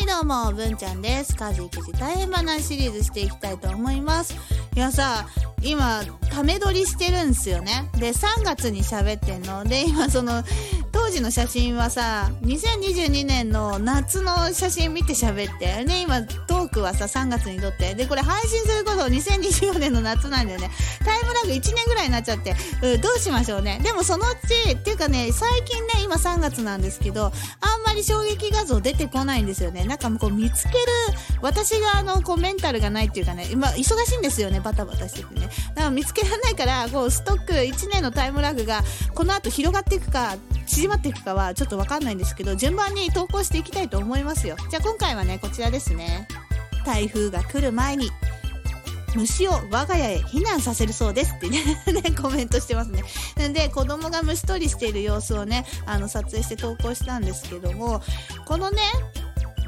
[0.00, 1.36] はいどうも、文ちゃんです。
[1.36, 4.34] 家事育児大変話シリーズしていきたいと思います。
[4.74, 5.28] いやさ、
[5.60, 6.00] 今、
[6.30, 7.90] ため撮りしてるんすよね。
[7.98, 9.62] で、3月に喋ってんの。
[9.62, 10.42] で、今その、
[10.90, 15.84] 当時の写真はさ、2022年の夏の写真見て喋って。
[15.84, 17.94] で、今、トークはさ、3月に撮って。
[17.94, 20.70] で、これ配信すること2024年の夏なんだよね。
[21.04, 23.80] タイムラグ1年ぐらいになっちゃって、うん、どうしましょうね。
[23.82, 27.32] でもそのうち、っていうかね、最近ね、今3月なんですけど、あん
[27.84, 29.84] まり衝撃画像出てこないんですよね。
[29.84, 30.76] なんかもうこう見つける、
[31.42, 35.48] 私があの、こうメンタルがないっていうかね、今、忙しいんですよね、バタバタしててね。
[35.74, 38.82] だから見つけられないから、こう、ストック1年のタイムラグが、
[39.14, 44.56] この後広がっていくか、縮まっていくかはちょっとわかんないんですけど、順番に投稿していきたいと思いますよ。
[44.70, 46.28] じゃあ今回はね、こちらですね。
[46.84, 48.10] 台風が来る前に、
[49.16, 51.64] 虫を我が家へ避難させるそうですってね
[52.20, 53.02] コメントしてますね。
[53.52, 58.02] で、子供が虫取りしている様子をね、あの、撮影して投稿したんですけども、
[58.44, 58.82] このね、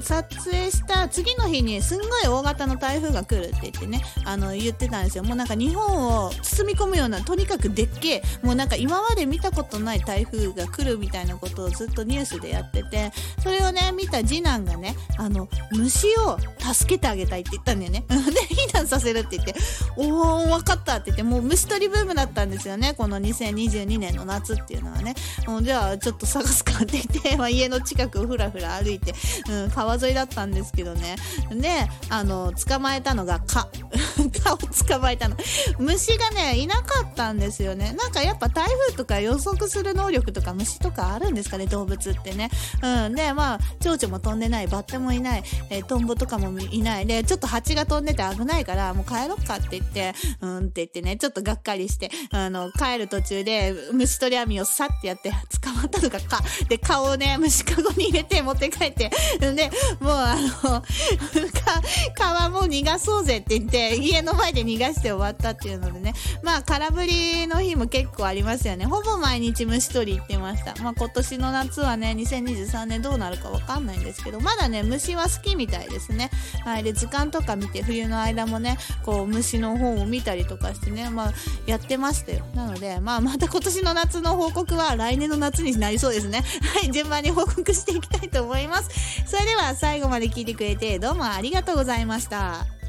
[0.00, 5.24] 撮影した次の日にすんごい大型の台風が来るって言ってね、あの、言ってたんですよ。
[5.24, 13.12] もうなんか日本を包み込むような、とにかくでっけえ、もうなんか今まで見たことない台風が来るみたいなことをずっとニュースでやってて、
[13.42, 18.04] それをね、見た次男がね、あの、虫を助けてあげたいって言ったんだよね。
[18.08, 19.54] で、避難させるって言って、
[19.96, 22.94] おー、わかったって言って、もう虫取りブームだったんですよね。
[22.94, 25.14] この2022年の夏っていうのはね。
[25.62, 29.14] じゃあ、ちょっと探すかって言って、まあ、家の近くをふらふら歩いて、
[29.48, 31.16] うん、川川沿いだったんですけどね。
[31.50, 31.68] で、
[32.08, 33.68] あの、捕まえたのが蚊。
[34.44, 35.36] 蚊を捕まえたの。
[35.78, 37.92] 虫がね、いなかったんですよね。
[37.98, 42.50] なんかやっぱ台風とか予測する能力とか虫とかあるんですかね、動物ってね。
[42.82, 43.14] うん。
[43.14, 47.06] で、まあ、蝶々も飛んでない、バッタもいない、えー、トンボとかもいない。
[47.06, 56.42] で、ちょっと蜂が飛んでて危ないから、もう帰ろっかって言って、うんって言ってね、ちょっとがっかりして、あの、帰る途中で虫取り網をさってやって捕まったのか、か。
[56.68, 60.84] で、顔をね、虫かごに入れて持って帰って、で、もうあの、か、
[62.50, 66.14] もう逃がそうぜって言って、家の前で逃がして終わったっていうのでね。
[66.42, 68.84] まあ、空振りの日も結構ありますよね。
[68.84, 70.74] ほぼ毎日虫取り行ってました。
[70.82, 76.30] まあ、今年の夏はね、2023年どうなるかわかんないんですけど、まだね、虫は好きみたいですね。
[76.64, 76.82] はい。
[76.82, 81.32] で、図鑑とか見て、冬の間もね、こう、虫の本を見たりとかしてね、まあ、
[81.66, 82.44] やってましたよ。
[82.54, 86.44] なので、まあ、また今年の夏の報告は来年の夏になりそうですね。
[86.74, 86.90] はい。
[86.90, 88.90] 順番に報告していきたいと思います。
[89.26, 92.79] それでは、最後まで聞いてくれてどうもありがとうございましたした。